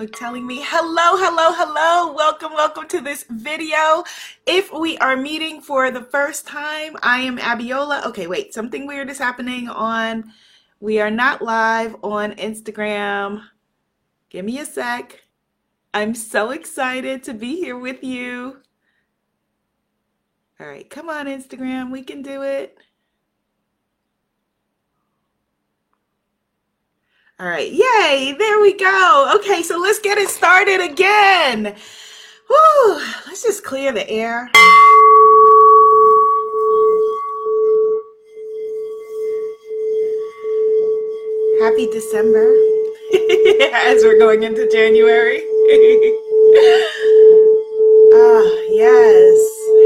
[0.00, 0.62] Facebook telling me?
[0.62, 2.14] Hello, hello, hello.
[2.14, 4.04] Welcome, welcome to this video.
[4.46, 8.04] If we are meeting for the first time, I am Abiola.
[8.06, 10.32] Okay, wait, something weird is happening on,
[10.80, 13.42] we are not live on Instagram.
[14.30, 15.22] Give me a sec.
[15.92, 18.58] I'm so excited to be here with you.
[20.58, 21.90] All right, come on, Instagram.
[21.90, 22.78] We can do it.
[27.40, 29.32] All right, yay, there we go.
[29.36, 31.74] Okay, so let's get it started again.
[32.48, 34.50] Whew, let's just clear the air.
[41.62, 42.52] Happy December
[43.72, 45.40] as we're going into January.
[48.12, 49.38] Ah, yes.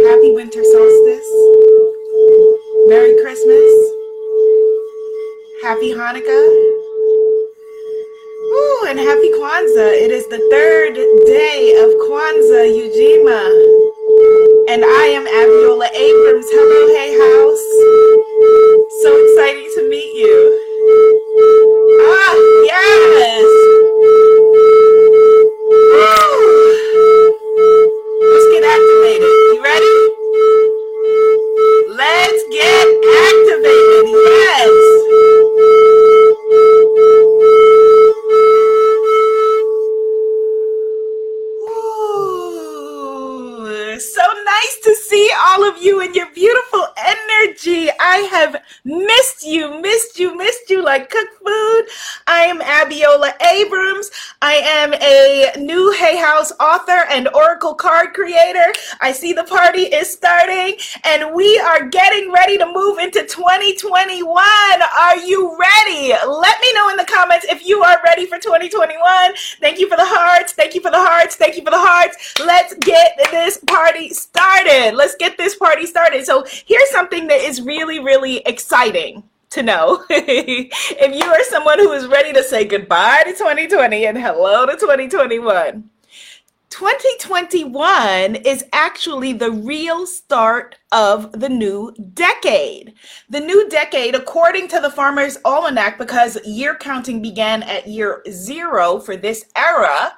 [0.09, 1.31] Happy winter solstice.
[2.89, 3.73] Merry Christmas.
[5.63, 6.74] Happy Hanukkah.
[8.55, 9.93] Ooh, and happy Kwanzaa.
[10.05, 10.95] It is the third
[11.27, 13.41] day of Kwanzaa, Ujima.
[14.71, 16.47] And I am Abiola Abrams.
[16.51, 17.69] Hello, Hay House.
[19.03, 20.39] So exciting to meet you.
[22.01, 22.35] Ah,
[22.71, 23.49] yes.
[28.31, 29.04] Let's get activated.
[57.85, 58.73] Card creator.
[59.03, 64.25] I see the party is starting and we are getting ready to move into 2021.
[64.35, 66.15] Are you ready?
[66.27, 68.97] Let me know in the comments if you are ready for 2021.
[69.61, 70.55] Thank you for the hearts.
[70.55, 71.37] Thank you for the hearts.
[71.37, 72.35] Thank you for the hearts.
[72.41, 74.93] Let's get this party started.
[74.95, 76.25] Let's get this party started.
[76.25, 80.05] So, here's something that is really, really exciting to know.
[80.11, 84.73] if you are someone who is ready to say goodbye to 2020 and hello to
[84.73, 85.91] 2021,
[86.75, 92.95] 2021 is actually the real start of the new decade.
[93.31, 98.99] The new decade, according to the Farmer's Almanac, because year counting began at year zero
[98.99, 100.15] for this era,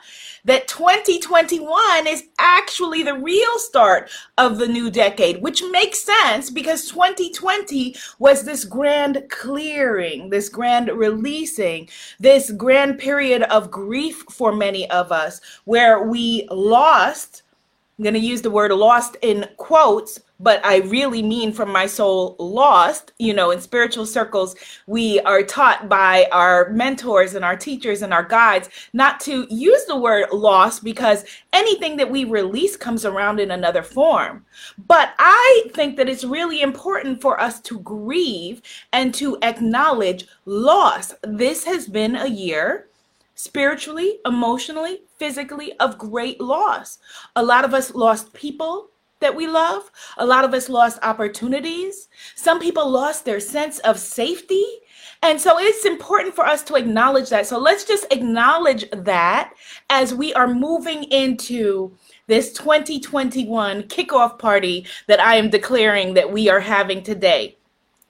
[0.47, 4.09] that 2021 is actually the real start
[4.39, 10.89] of the new decade, which makes sense because 2020 was this grand clearing, this grand
[10.89, 17.43] releasing, this grand period of grief for many of us, where we lost.
[17.99, 21.87] I'm going to use the word lost in quotes, but I really mean from my
[21.87, 23.13] soul lost.
[23.19, 24.55] You know, in spiritual circles,
[24.87, 29.85] we are taught by our mentors and our teachers and our guides not to use
[29.85, 34.45] the word lost because anything that we release comes around in another form.
[34.87, 41.15] But I think that it's really important for us to grieve and to acknowledge loss.
[41.23, 42.89] This has been a year
[43.35, 46.99] spiritually, emotionally, physically of great loss.
[47.37, 49.91] A lot of us lost people that we love.
[50.19, 52.09] A lot of us lost opportunities.
[52.35, 54.65] Some people lost their sense of safety.
[55.23, 57.47] And so it's important for us to acknowledge that.
[57.47, 59.55] So let's just acknowledge that
[59.89, 61.97] as we are moving into
[62.27, 67.57] this 2021 kickoff party that I am declaring that we are having today.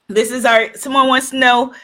[0.08, 1.74] This is our, someone wants to know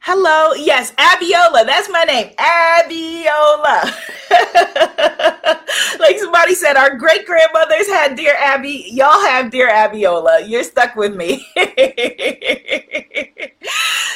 [0.00, 0.54] Hello.
[0.54, 1.66] Yes, Abiola.
[1.66, 2.32] That's my name.
[2.38, 3.92] Abiola.
[5.98, 8.86] like somebody said, our great grandmothers had Dear Abby.
[8.92, 10.48] Y'all have Dear Abiola.
[10.48, 11.44] You're stuck with me.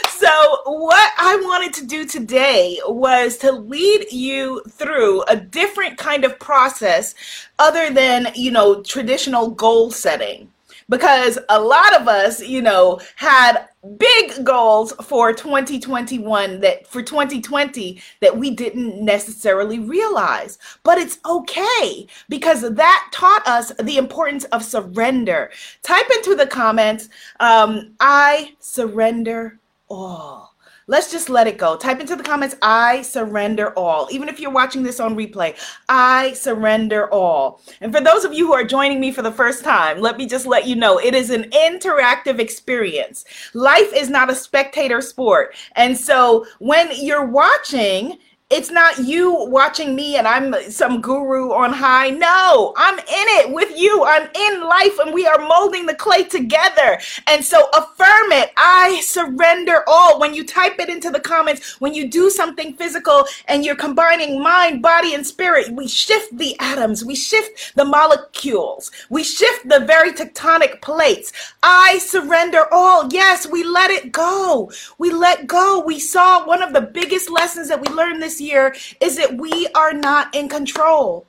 [0.08, 6.24] so, what I wanted to do today was to lead you through a different kind
[6.24, 7.16] of process
[7.58, 10.48] other than, you know, traditional goal setting
[10.88, 13.68] because a lot of us, you know, had
[13.98, 20.58] big goals for 2021 that for 2020 that we didn't necessarily realize.
[20.82, 25.50] But it's okay because that taught us the importance of surrender.
[25.82, 27.08] Type into the comments,
[27.40, 29.58] um, I surrender
[29.88, 30.51] all.
[30.88, 31.76] Let's just let it go.
[31.76, 34.08] Type into the comments, I surrender all.
[34.10, 35.56] Even if you're watching this on replay,
[35.88, 37.60] I surrender all.
[37.80, 40.26] And for those of you who are joining me for the first time, let me
[40.26, 43.24] just let you know it is an interactive experience.
[43.54, 45.54] Life is not a spectator sport.
[45.76, 48.18] And so when you're watching,
[48.52, 52.10] It's not you watching me and I'm some guru on high.
[52.10, 54.04] No, I'm in it with you.
[54.04, 57.00] I'm in life and we are molding the clay together.
[57.28, 58.52] And so affirm it.
[58.58, 60.20] I surrender all.
[60.20, 64.42] When you type it into the comments, when you do something physical and you're combining
[64.42, 69.80] mind, body, and spirit, we shift the atoms, we shift the molecules, we shift the
[69.80, 71.32] very tectonic plates.
[71.62, 73.10] I surrender all.
[73.10, 74.70] Yes, we let it go.
[74.98, 75.82] We let go.
[75.86, 79.68] We saw one of the biggest lessons that we learned this year is that we
[79.74, 81.26] are not in control.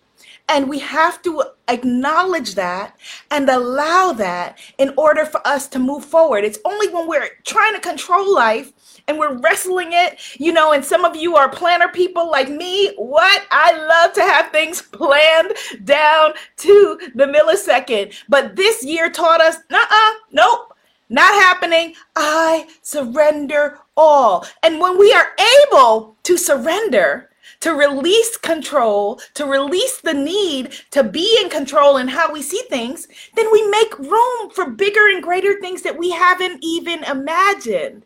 [0.50, 2.98] And we have to acknowledge that
[3.31, 6.44] and allow that in order for us to move forward.
[6.44, 8.74] It's only when we're trying to control life
[9.07, 12.94] and we're wrestling it, you know, and some of you are planner people like me.
[12.98, 13.44] What?
[13.51, 15.54] I love to have things planned
[15.86, 18.13] down to the millisecond.
[18.27, 20.73] But this year taught us, uh uh, nope,
[21.13, 21.94] not happening.
[22.15, 24.45] I surrender all.
[24.63, 25.27] And when we are
[25.68, 27.30] able to surrender,
[27.60, 32.62] to release control, to release the need to be in control in how we see
[32.69, 38.06] things, then we make room for bigger and greater things that we haven't even imagined.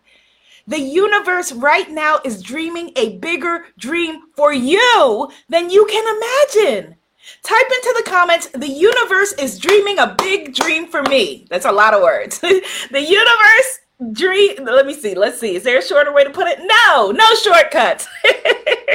[0.68, 6.98] The universe right now is dreaming a bigger dream for you than you can imagine.
[7.44, 11.46] Type into the comments, the universe is dreaming a big dream for me.
[11.50, 12.40] That's a lot of words.
[12.40, 12.62] the
[13.02, 13.80] universe
[14.12, 15.56] dream let me see let's see.
[15.56, 16.60] Is there a shorter way to put it?
[16.62, 18.08] No no shortcuts.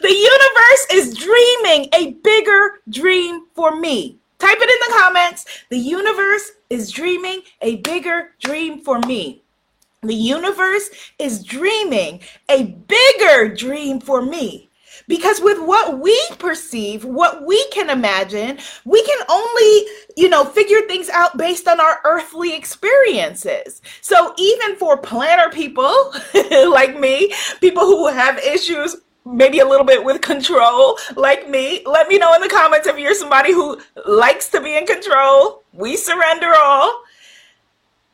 [0.00, 4.18] The universe is dreaming a bigger dream for me.
[4.38, 5.44] Type it in the comments.
[5.68, 9.42] The universe is dreaming a bigger dream for me.
[10.02, 14.69] The universe is dreaming a bigger dream for me
[15.10, 19.86] because with what we perceive what we can imagine we can only
[20.16, 23.82] you know figure things out based on our earthly experiences.
[24.00, 26.14] So even for planner people
[26.68, 28.96] like me people who have issues
[29.26, 32.98] maybe a little bit with control like me let me know in the comments if
[32.98, 35.64] you're somebody who likes to be in control.
[35.72, 37.02] We surrender all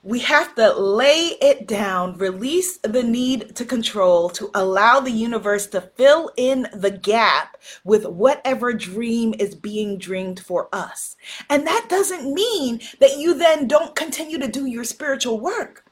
[0.07, 5.67] we have to lay it down, release the need to control to allow the universe
[5.67, 11.17] to fill in the gap with whatever dream is being dreamed for us.
[11.51, 15.85] And that doesn't mean that you then don't continue to do your spiritual work.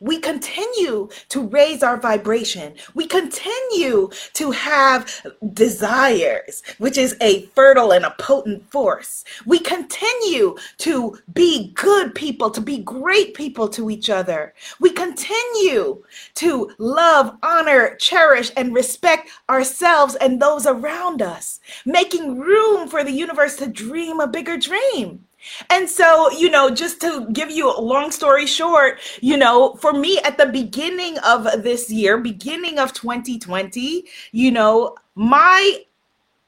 [0.00, 2.74] We continue to raise our vibration.
[2.94, 9.24] We continue to have desires, which is a fertile and a potent force.
[9.46, 14.54] We continue to be good people, to be great people to each other.
[14.80, 16.02] We continue
[16.34, 23.12] to love, honor, cherish, and respect ourselves and those around us, making room for the
[23.12, 25.24] universe to dream a bigger dream.
[25.70, 29.92] And so, you know, just to give you a long story short, you know, for
[29.92, 35.80] me at the beginning of this year, beginning of 2020, you know, my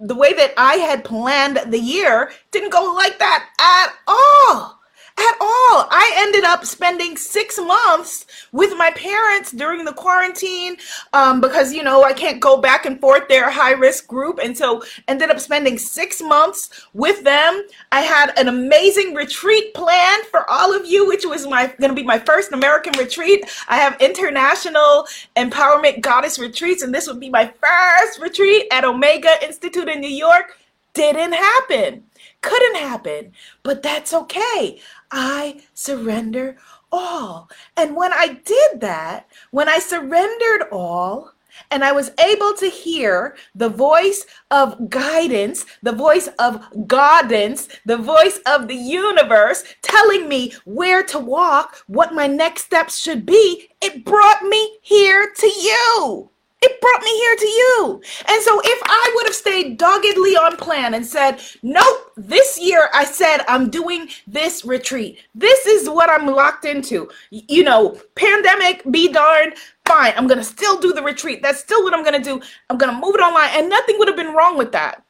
[0.01, 4.74] the way that I had planned the year didn't go like that at all
[5.17, 5.87] at all.
[5.91, 10.77] I ended up spending six months with my parents during the quarantine
[11.13, 13.25] um, because, you know, I can't go back and forth.
[13.29, 14.41] They're a high risk group.
[14.43, 17.65] And so ended up spending six months with them.
[17.93, 21.95] I had an amazing retreat planned for all of you, which was my going to
[21.95, 23.45] be my first American retreat.
[23.69, 25.07] I have international
[25.37, 30.09] empowerment goddess retreats, and this would be my first retreat at Omega Institute in New
[30.09, 30.59] York.
[30.93, 32.05] Didn't happen
[32.45, 33.33] couldn't happen,
[33.63, 34.81] but that's okay.
[35.11, 36.57] I surrender
[36.93, 37.49] all.
[37.77, 41.33] And when I did that, when I surrendered all,
[41.71, 47.97] and I was able to hear the voice of guidance, the voice of guidance, the
[47.97, 53.69] voice of the universe telling me where to walk, what my next steps should be.
[53.81, 56.31] It brought me here to you.
[56.61, 58.03] It brought me here to you.
[58.27, 62.89] And so if I would have stayed doggedly on plan and said, nope, this year
[62.93, 65.21] I said I'm doing this retreat.
[65.35, 67.09] This is what I'm locked into.
[67.31, 69.55] You know, pandemic, be darned.
[69.87, 71.43] Fine, I'm going to still do the retreat.
[71.43, 72.41] That's still what I'm going to do.
[72.71, 73.51] I'm going to move it online.
[73.53, 75.03] And nothing would have been wrong with that.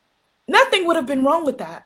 [0.48, 1.84] Nothing would have been wrong with that.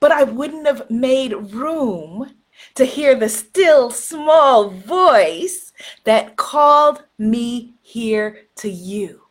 [0.00, 2.34] But I wouldn't have made room
[2.74, 5.72] to hear the still small voice
[6.04, 9.21] that called me here to you.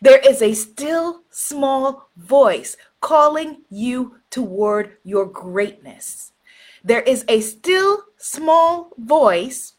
[0.00, 6.32] There is a still small voice calling you toward your greatness.
[6.84, 9.74] There is a still small voice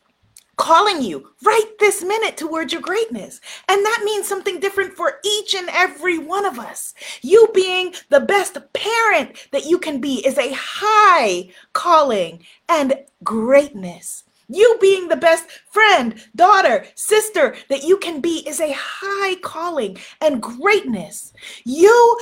[0.58, 3.40] calling you right this minute towards your greatness.
[3.70, 6.94] And that means something different for each and every one of us.
[7.22, 14.24] You being the best parent that you can be is a high calling and greatness.
[14.50, 19.98] You being the best friend, daughter, sister that you can be is a high calling
[20.22, 21.34] and greatness.
[21.66, 22.20] You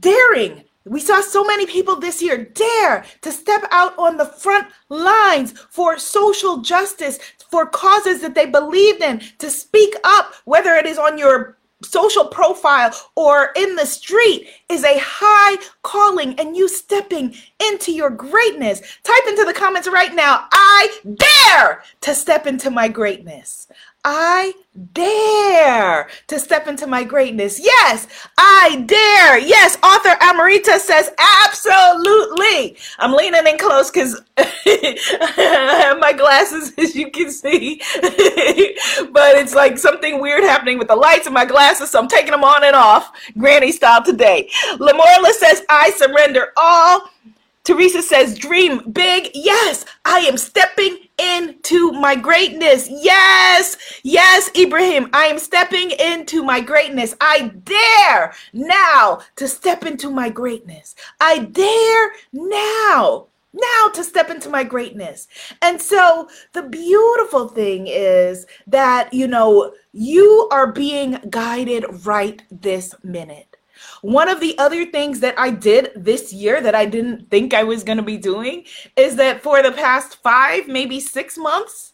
[0.00, 4.68] daring we saw so many people this year dare to step out on the front
[4.88, 7.18] lines for social justice,
[7.50, 12.26] for causes that they believed in, to speak up, whether it is on your social
[12.26, 17.34] profile or in the street, is a high calling and you stepping
[17.70, 18.80] into your greatness.
[19.02, 23.68] Type into the comments right now I dare to step into my greatness.
[24.08, 24.52] I
[24.92, 27.58] dare to step into my greatness.
[27.58, 28.06] Yes,
[28.38, 29.36] I dare.
[29.36, 31.10] Yes, author Amarita says
[31.44, 32.76] absolutely.
[33.00, 34.44] I'm leaning in close because I
[35.88, 37.82] have my glasses, as you can see.
[38.00, 42.30] but it's like something weird happening with the lights and my glasses, so I'm taking
[42.30, 44.48] them on and off, granny style today.
[44.74, 47.10] Lamorla says, I surrender all.
[47.64, 49.32] Teresa says, dream big.
[49.34, 52.88] Yes, I am stepping into my greatness.
[52.90, 57.14] Yes, yes, Ibrahim, I am stepping into my greatness.
[57.20, 60.94] I dare now to step into my greatness.
[61.20, 63.28] I dare now.
[63.52, 65.28] Now to step into my greatness.
[65.62, 72.94] And so the beautiful thing is that, you know, you are being guided right this
[73.02, 73.55] minute.
[74.02, 77.64] One of the other things that I did this year that I didn't think I
[77.64, 78.64] was going to be doing
[78.96, 81.92] is that for the past five, maybe six months,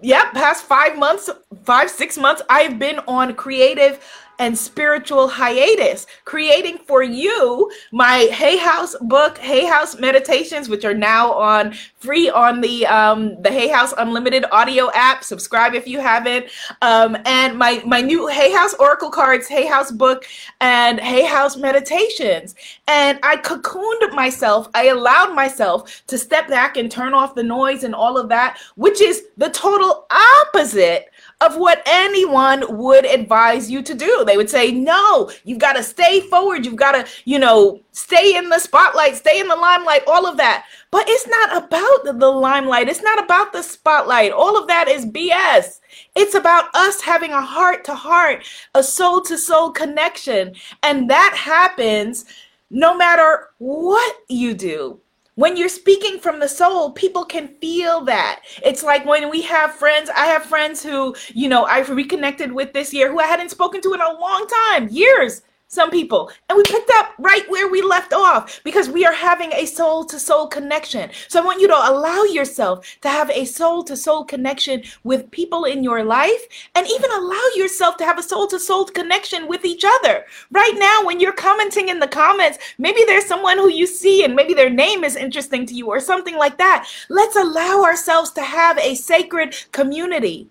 [0.00, 1.30] yep, past five months,
[1.64, 4.04] five, six months, I've been on creative
[4.42, 10.94] and spiritual hiatus, creating for you my Hay House book, Hay House Meditations, which are
[10.94, 15.22] now on free on the um, the Hay House Unlimited audio app.
[15.22, 16.46] Subscribe if you haven't.
[16.82, 20.24] Um, and my my new Hay House Oracle cards, Hay House book,
[20.60, 22.56] and Hay House Meditations.
[22.88, 24.68] And I cocooned myself.
[24.74, 28.58] I allowed myself to step back and turn off the noise and all of that,
[28.74, 31.11] which is the total opposite
[31.42, 34.24] of what anyone would advise you to do.
[34.24, 36.64] They would say, no, you've got to stay forward.
[36.64, 40.36] You've got to, you know, stay in the spotlight, stay in the limelight, all of
[40.36, 40.66] that.
[40.92, 42.88] But it's not about the, limelight.
[42.88, 44.30] It's not about the spotlight.
[44.30, 45.80] All of that is BS.
[46.14, 48.44] It's about us having a heart to heart,
[48.76, 50.54] a soul to soul connection.
[50.84, 52.24] And that happens
[52.70, 55.01] no matter what you do.
[55.34, 58.42] When you're speaking from the soul, people can feel that.
[58.62, 62.74] It's like when we have friends, I have friends who, you know, I've reconnected with
[62.74, 65.40] this year who I hadn't spoken to in a long time, years
[65.72, 66.30] some people.
[66.48, 70.04] And we picked up right where we left off because we are having a soul
[70.04, 71.10] to soul connection.
[71.28, 75.30] So I want you to allow yourself to have a soul to soul connection with
[75.30, 76.42] people in your life
[76.74, 80.26] and even allow yourself to have a soul to soul connection with each other.
[80.50, 84.34] Right now, when you're commenting in the comments, maybe there's someone who you see and
[84.34, 86.86] maybe their name is interesting to you or something like that.
[87.08, 90.50] Let's allow ourselves to have a sacred community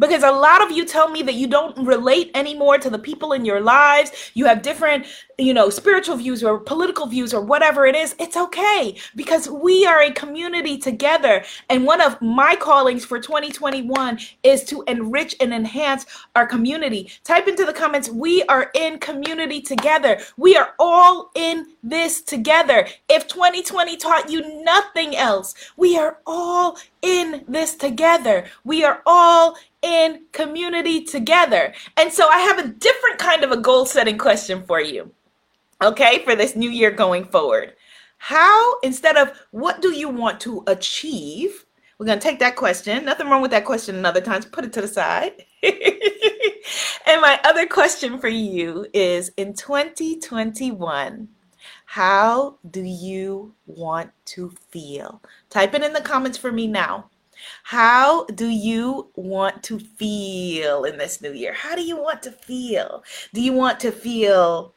[0.00, 3.32] because a lot of you tell me that you don't relate anymore to the people
[3.32, 4.32] in your lives.
[4.34, 5.06] You have different,
[5.38, 8.16] you know, spiritual views or political views or whatever it is.
[8.18, 11.44] It's okay because we are a community together.
[11.68, 17.10] And one of my callings for 2021 is to enrich and enhance our community.
[17.22, 20.18] Type into the comments, we are in community together.
[20.38, 22.86] We are all in this together.
[23.08, 28.46] If 2020 taught you nothing else, we are all in this together.
[28.64, 31.74] We are all in community together.
[31.96, 35.10] And so I have a different kind of a goal setting question for you,
[35.82, 37.74] okay, for this new year going forward.
[38.18, 41.64] How, instead of what do you want to achieve,
[42.00, 43.04] we're going to take that question.
[43.04, 44.42] Nothing wrong with that question another time.
[44.42, 45.32] Put it to the side.
[45.62, 51.28] and my other question for you is in 2021,
[51.90, 55.20] how do you want to feel?
[55.48, 57.10] Type it in the comments for me now.
[57.64, 61.52] How do you want to feel in this new year?
[61.52, 63.02] How do you want to feel?
[63.34, 64.72] Do you want to feel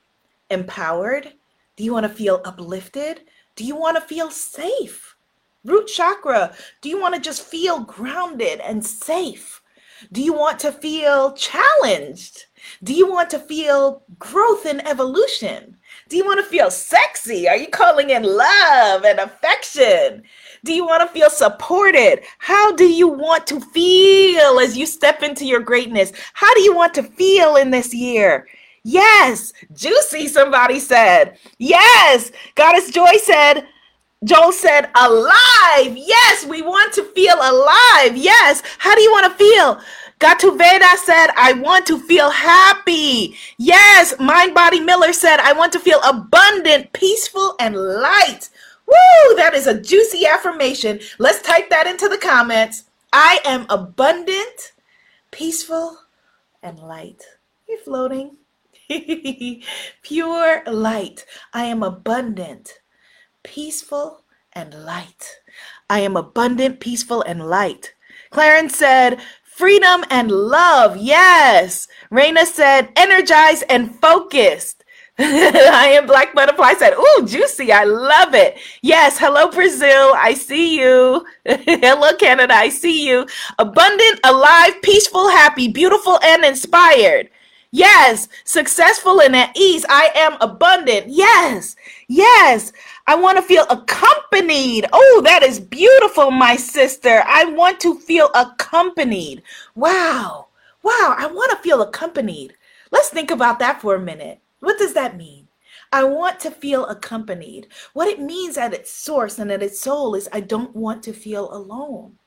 [0.49, 1.31] empowered?
[1.75, 3.21] Do you want to feel uplifted?
[3.55, 5.15] Do you want to feel safe?
[5.63, 9.61] Root chakra, do you want to just feel grounded and safe?
[10.11, 12.45] Do you want to feel challenged?
[12.83, 15.77] Do you want to feel growth and evolution?
[16.09, 17.47] Do you want to feel sexy?
[17.47, 20.23] Are you calling in love and affection?
[20.63, 22.21] Do you want to feel supported?
[22.37, 26.11] How do you want to feel as you step into your greatness?
[26.33, 28.47] How do you want to feel in this year?
[28.83, 31.37] Yes, juicy, somebody said.
[31.57, 33.65] Yes, Goddess Joy said,
[34.23, 35.97] Joel said, alive.
[35.97, 38.15] Yes, we want to feel alive.
[38.15, 38.63] Yes.
[38.77, 39.81] How do you want to feel?
[40.23, 43.35] Gatuveda said, I want to feel happy.
[43.57, 44.17] Yes.
[44.21, 48.49] Mind Body Miller said, I want to feel abundant, peaceful, and light.
[48.87, 51.01] Woo, that is a juicy affirmation.
[51.19, 52.85] Let's type that into the comments.
[53.11, 54.71] I am abundant,
[55.31, 55.97] peaceful,
[56.61, 57.21] and light.
[57.67, 58.37] You're floating.
[60.03, 61.25] Pure light.
[61.53, 62.79] I am abundant,
[63.43, 65.41] peaceful, and light.
[65.89, 67.93] I am abundant, peaceful, and light.
[68.33, 69.19] Clarence said,
[69.55, 70.97] freedom and love.
[70.97, 71.87] Yes.
[72.11, 74.83] Raina said, energized and focused.
[75.19, 77.71] I am Black Butterfly said, Ooh, juicy.
[77.71, 78.57] I love it.
[78.81, 79.19] Yes.
[79.19, 80.13] Hello, Brazil.
[80.15, 81.25] I see you.
[81.45, 82.55] hello, Canada.
[82.55, 83.27] I see you.
[83.59, 87.29] Abundant, alive, peaceful, happy, beautiful, and inspired.
[87.71, 88.27] Yes.
[88.43, 89.85] Successful and at ease.
[89.87, 91.07] I am abundant.
[91.09, 91.75] Yes.
[92.07, 92.71] Yes.
[93.05, 94.87] I want to feel accompanied.
[94.93, 97.21] Oh, that is beautiful, my sister.
[97.25, 99.43] I want to feel accompanied.
[99.75, 100.47] Wow.
[100.83, 101.15] Wow.
[101.17, 102.55] I want to feel accompanied.
[102.91, 104.39] Let's think about that for a minute.
[104.59, 105.47] What does that mean?
[105.91, 107.67] I want to feel accompanied.
[107.93, 111.13] What it means at its source and at its soul is I don't want to
[111.13, 112.17] feel alone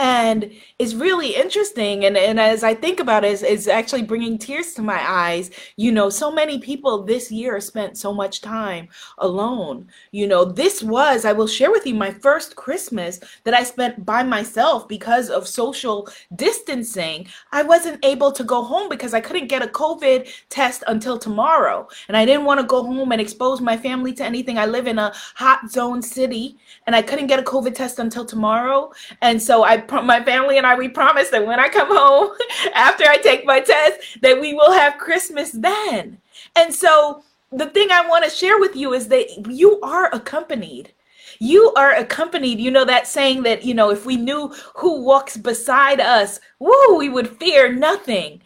[0.00, 4.72] and it's really interesting and, and as i think about it it's actually bringing tears
[4.74, 5.50] to my eyes.
[5.76, 8.88] You know so many people this year spent so much time
[9.18, 9.88] alone.
[10.10, 14.04] You know this was i will share with you my first christmas that i spent
[14.06, 17.26] by myself because of social distancing.
[17.52, 21.86] I wasn't able to go home because i couldn't get a covid test until tomorrow.
[22.08, 24.56] And i didn't want to go home and expose my family to anything.
[24.58, 28.24] I live in a hot zone city and i couldn't get a covid test until
[28.24, 28.90] tomorrow.
[29.20, 32.36] And so i my family and I, we promise that when I come home
[32.74, 36.18] after I take my test, that we will have Christmas then.
[36.56, 40.92] And so the thing I want to share with you is that you are accompanied.
[41.38, 42.60] You are accompanied.
[42.60, 46.96] You know that saying that, you know, if we knew who walks beside us, woo,
[46.96, 48.42] we would fear nothing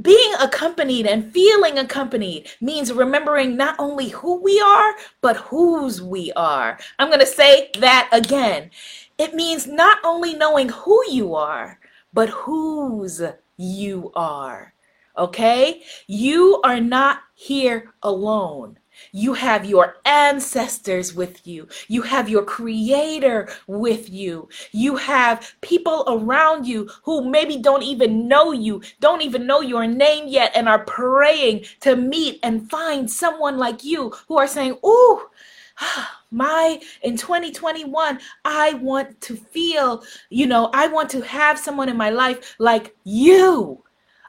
[0.00, 6.32] being accompanied and feeling accompanied means remembering not only who we are, but whose we
[6.32, 6.78] are.
[6.98, 8.70] I'm going to say that again.
[9.22, 11.78] It means not only knowing who you are,
[12.12, 13.22] but whose
[13.56, 14.74] you are.
[15.16, 15.84] Okay?
[16.08, 18.80] You are not here alone.
[19.12, 21.68] You have your ancestors with you.
[21.86, 24.48] You have your creator with you.
[24.72, 29.86] You have people around you who maybe don't even know you, don't even know your
[29.86, 34.78] name yet, and are praying to meet and find someone like you who are saying,
[34.84, 35.22] Ooh,
[36.30, 41.96] my in 2021 i want to feel you know i want to have someone in
[41.96, 43.82] my life like you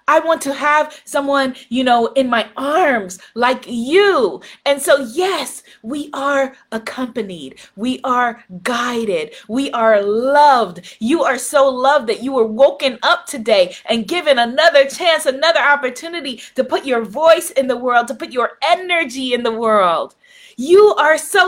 [0.07, 4.41] I want to have someone, you know, in my arms like you.
[4.65, 7.59] And so, yes, we are accompanied.
[7.75, 9.33] We are guided.
[9.47, 10.97] We are loved.
[10.99, 15.61] You are so loved that you were woken up today and given another chance, another
[15.61, 20.15] opportunity to put your voice in the world, to put your energy in the world.
[20.57, 21.47] You are so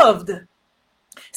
[0.00, 0.30] loved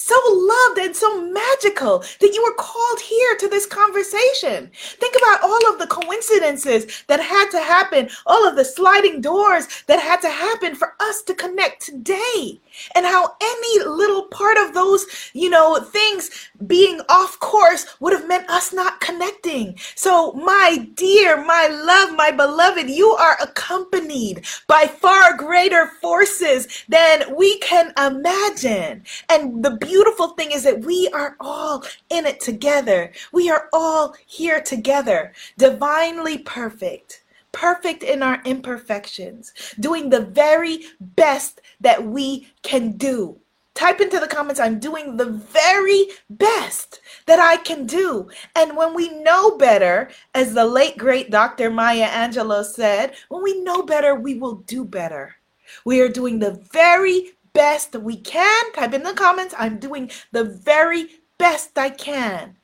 [0.02, 4.70] so loved and so magical that you were called here to this conversation.
[4.74, 9.68] Think about all of the coincidences that had to happen, all of the sliding doors
[9.88, 12.60] that had to happen for us to connect today,
[12.96, 18.28] and how any little part of those, you know, things being off course would have
[18.28, 19.78] meant us not connecting.
[19.96, 27.36] So, my dear, my love, my beloved, you are accompanied by far greater forces than
[27.36, 29.04] we can imagine.
[29.30, 33.12] And the beautiful thing is that we are all in it together.
[33.34, 39.52] We are all here together, divinely perfect, perfect in our imperfections,
[39.82, 43.38] doing the very best that we can do.
[43.74, 48.30] Type into the comments, I'm doing the very best that I can do.
[48.56, 51.70] And when we know better, as the late great Dr.
[51.70, 55.36] Maya Angelou said, when we know better, we will do better.
[55.84, 58.72] We are doing the very best we can.
[58.74, 59.56] Type in the comments.
[59.58, 62.58] I'm doing the very best I can.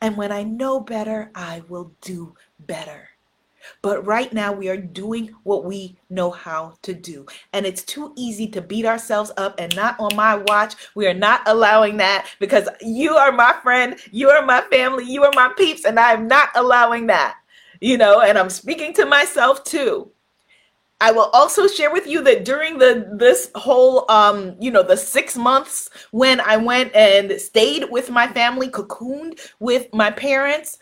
[0.00, 3.08] And when I know better, I will do better.
[3.80, 7.26] But right now, we are doing what we know how to do.
[7.52, 10.74] And it's too easy to beat ourselves up and not on my watch.
[10.94, 15.24] We are not allowing that because you are my friend, you are my family, you
[15.24, 17.36] are my peeps, and I am not allowing that.
[17.80, 20.11] You know, and I'm speaking to myself too.
[21.02, 24.96] I will also share with you that during the this whole um you know the
[24.96, 30.78] 6 months when I went and stayed with my family cocooned with my parents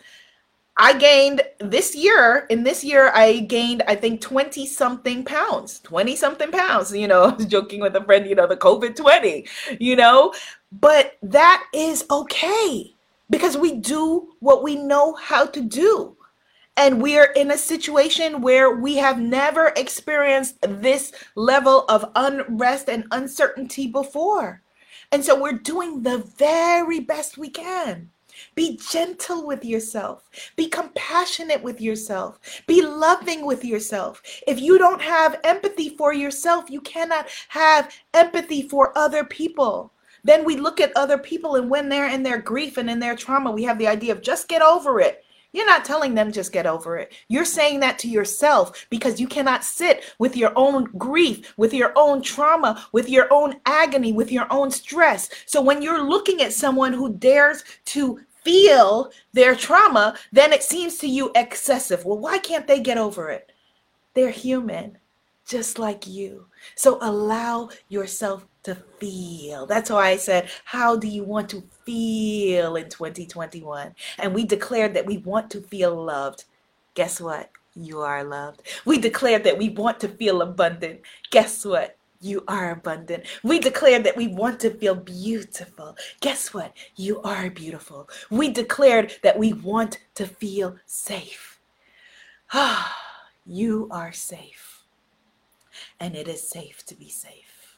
[0.77, 6.15] I gained this year in this year I gained I think 20 something pounds 20
[6.15, 9.47] something pounds you know I was joking with a friend you know the covid 20
[9.79, 10.33] you know?
[10.71, 12.93] But that is okay
[13.31, 16.15] because we do what we know how to do
[16.77, 22.89] and we are in a situation where we have never experienced this level of unrest
[22.89, 24.61] and uncertainty before.
[25.11, 28.09] And so we're doing the very best we can.
[28.55, 30.29] Be gentle with yourself.
[30.55, 32.39] Be compassionate with yourself.
[32.65, 34.21] Be loving with yourself.
[34.47, 39.91] If you don't have empathy for yourself, you cannot have empathy for other people.
[40.23, 43.15] Then we look at other people, and when they're in their grief and in their
[43.15, 45.25] trauma, we have the idea of just get over it.
[45.53, 47.13] You're not telling them just get over it.
[47.27, 51.91] You're saying that to yourself because you cannot sit with your own grief, with your
[51.97, 55.29] own trauma, with your own agony, with your own stress.
[55.45, 60.97] So when you're looking at someone who dares to feel their trauma, then it seems
[60.99, 62.05] to you excessive.
[62.05, 63.51] Well, why can't they get over it?
[64.13, 64.97] They're human,
[65.51, 66.45] just like you.
[66.75, 69.65] So allow yourself to feel.
[69.65, 73.93] That's why I said, How do you want to feel in 2021?
[74.19, 76.45] And we declared that we want to feel loved.
[76.93, 77.51] Guess what?
[77.75, 78.61] You are loved.
[78.85, 81.01] We declared that we want to feel abundant.
[81.31, 81.97] Guess what?
[82.21, 83.25] You are abundant.
[83.43, 85.97] We declared that we want to feel beautiful.
[86.21, 86.73] Guess what?
[86.95, 88.09] You are beautiful.
[88.29, 91.59] We declared that we want to feel safe.
[92.53, 92.95] Ah,
[93.45, 94.70] you are safe.
[96.01, 97.77] And it is safe to be safe.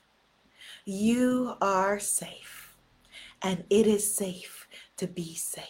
[0.86, 2.76] You are safe.
[3.42, 5.66] And it is safe to be safe.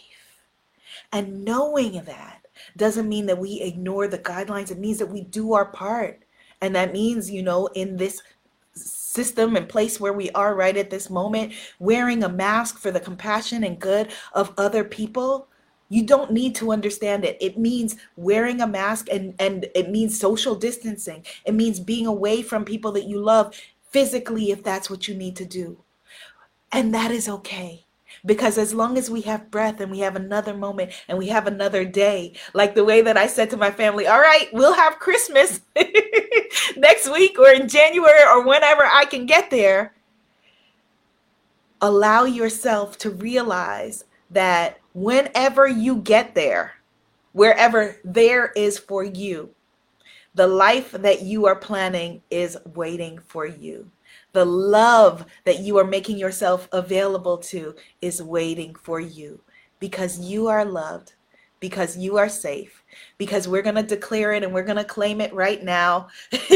[1.12, 4.70] And knowing that doesn't mean that we ignore the guidelines.
[4.70, 6.22] It means that we do our part.
[6.60, 8.22] And that means, you know, in this
[8.72, 13.00] system and place where we are right at this moment, wearing a mask for the
[13.00, 15.48] compassion and good of other people,
[15.88, 17.36] you don't need to understand it.
[17.40, 21.24] It means wearing a mask and, and it means social distancing.
[21.44, 23.54] It means being away from people that you love
[23.90, 25.78] physically if that's what you need to do.
[26.72, 27.84] And that is okay.
[28.26, 31.46] Because as long as we have breath and we have another moment and we have
[31.46, 34.98] another day, like the way that I said to my family, all right, we'll have
[34.98, 35.60] Christmas
[36.76, 39.94] next week or in January or whenever I can get there.
[41.80, 46.74] Allow yourself to realize that whenever you get there,
[47.32, 49.50] wherever there is for you,
[50.34, 53.90] the life that you are planning is waiting for you.
[54.32, 59.40] The love that you are making yourself available to is waiting for you
[59.78, 61.14] because you are loved,
[61.64, 62.84] because you are safe,
[63.16, 66.08] because we're going to declare it and we're going to claim it right now,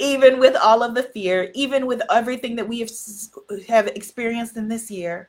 [0.00, 2.90] even with all of the fear, even with everything that we have,
[3.68, 5.28] have experienced in this year.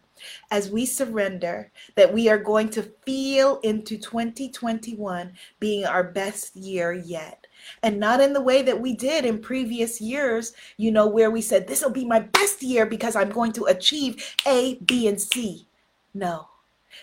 [0.50, 6.92] As we surrender, that we are going to feel into 2021 being our best year
[6.92, 7.46] yet
[7.84, 11.42] and not in the way that we did in previous years, you know, where we
[11.42, 15.22] said, this will be my best year because I'm going to achieve A, B, and
[15.22, 15.68] C.
[16.16, 16.48] No,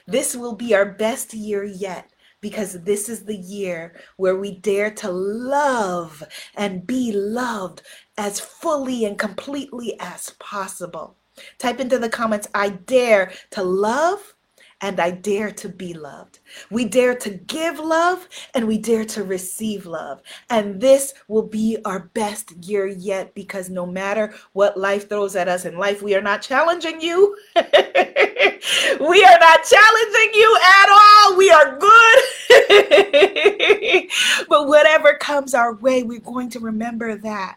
[0.06, 4.90] this will be our best year yet because this is the year where we dare
[4.92, 6.22] to love
[6.54, 7.82] and be loved
[8.16, 11.16] as fully and completely as possible.
[11.58, 14.34] Type into the comments, I dare to love
[14.80, 16.38] and I dare to be loved.
[16.70, 20.22] We dare to give love and we dare to receive love.
[20.50, 25.48] And this will be our best year yet because no matter what life throws at
[25.48, 27.36] us in life, we are not challenging you.
[27.56, 31.36] we are not challenging you at all.
[31.36, 32.18] We are good.
[34.48, 37.56] but whatever comes our way, we're going to remember that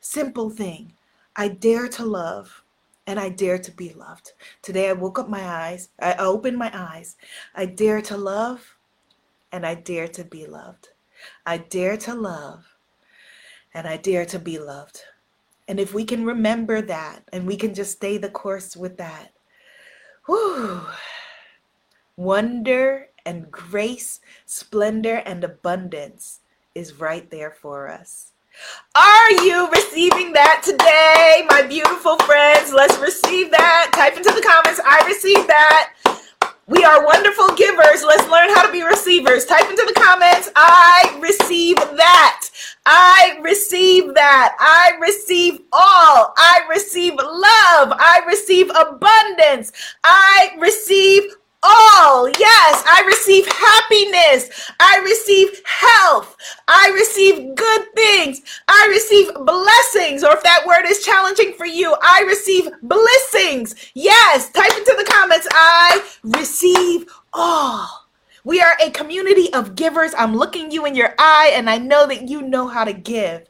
[0.00, 0.94] simple thing
[1.36, 2.61] I dare to love
[3.06, 4.32] and I dare to be loved.
[4.62, 7.16] Today I woke up my eyes, I opened my eyes.
[7.54, 8.76] I dare to love
[9.50, 10.88] and I dare to be loved.
[11.44, 12.64] I dare to love
[13.74, 15.02] and I dare to be loved.
[15.68, 19.32] And if we can remember that and we can just stay the course with that,
[20.26, 20.82] whew,
[22.16, 26.40] wonder and grace, splendor and abundance
[26.74, 28.31] is right there for us.
[28.94, 32.72] Are you receiving that today, my beautiful friends?
[32.72, 33.90] Let's receive that.
[33.94, 35.94] Type into the comments, I receive that.
[36.66, 38.04] We are wonderful givers.
[38.06, 39.46] Let's learn how to be receivers.
[39.46, 42.48] Type into the comments, I receive that.
[42.86, 44.56] I receive that.
[44.58, 46.34] I receive all.
[46.36, 47.92] I receive love.
[47.98, 49.72] I receive abundance.
[50.04, 52.28] I receive all.
[52.28, 54.70] Yes, I receive happiness.
[54.80, 56.36] I receive health.
[56.68, 58.42] I receive good things.
[58.68, 60.24] I receive blessings.
[60.24, 63.74] Or if that word is challenging for you, I receive blessings.
[63.94, 65.46] Yes, type into the comments.
[65.52, 68.06] I receive all.
[68.44, 70.12] We are a community of givers.
[70.18, 73.48] I'm looking you in your eye and I know that you know how to give.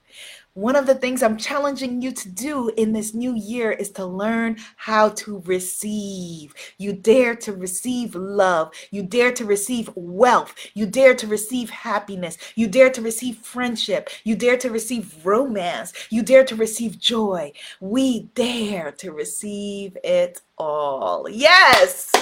[0.55, 4.05] One of the things I'm challenging you to do in this new year is to
[4.05, 6.55] learn how to receive.
[6.79, 8.73] You dare to receive love.
[8.91, 10.55] You dare to receive wealth.
[10.75, 12.37] You dare to receive happiness.
[12.55, 14.11] You dare to receive friendship.
[14.25, 15.93] You dare to receive romance.
[16.11, 17.53] You dare to receive joy.
[17.81, 21.29] We dare to receive it all.
[21.29, 22.22] Yes.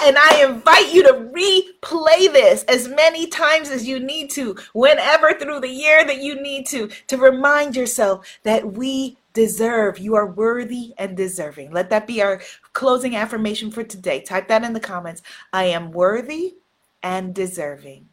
[0.00, 5.32] And I invite you to replay this as many times as you need to, whenever
[5.34, 9.98] through the year that you need to, to remind yourself that we deserve.
[9.98, 11.72] You are worthy and deserving.
[11.72, 12.40] Let that be our
[12.72, 14.20] closing affirmation for today.
[14.20, 15.22] Type that in the comments.
[15.52, 16.54] I am worthy
[17.02, 18.08] and deserving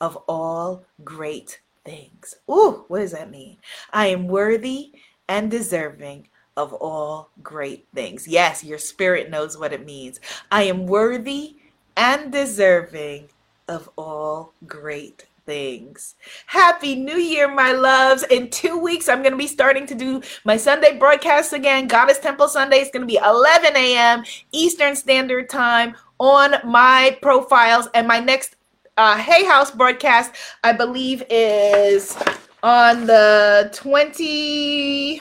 [0.00, 2.36] of all great things.
[2.50, 3.58] Ooh, what does that mean?
[3.92, 4.92] I am worthy
[5.28, 8.28] and deserving of all great things.
[8.28, 10.20] Yes, your spirit knows what it means.
[10.50, 11.56] I am worthy
[11.96, 13.28] and deserving
[13.68, 16.14] of all great things.
[16.46, 18.22] Happy New Year, my loves.
[18.24, 21.86] In two weeks, I'm going to be starting to do my Sunday broadcast again.
[21.86, 24.24] Goddess Temple Sunday is going to be 11 a.m.
[24.52, 27.88] Eastern Standard Time on my profiles.
[27.94, 28.56] And my next
[28.96, 32.16] uh, Hay House broadcast, I believe, is
[32.62, 35.20] on the 20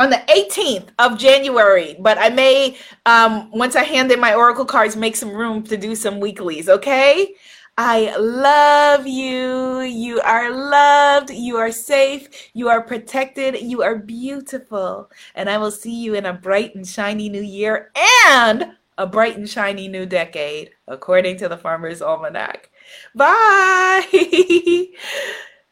[0.00, 4.64] on the 18th of January, but I may, um, once I hand in my Oracle
[4.64, 7.34] cards, make some room to do some weeklies, okay?
[7.78, 9.80] I love you.
[9.80, 11.30] You are loved.
[11.30, 12.28] You are safe.
[12.52, 13.60] You are protected.
[13.62, 15.10] You are beautiful.
[15.34, 17.90] And I will see you in a bright and shiny new year
[18.26, 22.68] and a bright and shiny new decade, according to the Farmer's Almanac.
[23.14, 24.06] Bye.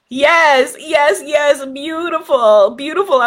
[0.09, 1.67] yes, yes, yes.
[1.67, 2.71] Beautiful.
[2.75, 3.17] Beautiful.
[3.17, 3.27] I'm